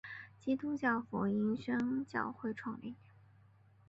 [0.39, 2.95] 基督教福音宣教会创立。